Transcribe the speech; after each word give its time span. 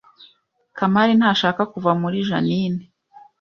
Kamari 0.77 1.11
ntashaka 1.19 1.61
kuva 1.73 1.91
muri 2.01 2.17
Jeaninne 2.27 2.83